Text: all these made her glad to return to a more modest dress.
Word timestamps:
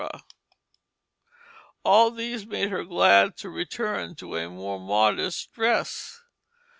all 1.85 2.09
these 2.09 2.43
made 2.47 2.71
her 2.71 2.83
glad 2.83 3.37
to 3.37 3.51
return 3.51 4.15
to 4.15 4.35
a 4.35 4.49
more 4.49 4.79
modest 4.79 5.53
dress. 5.53 6.21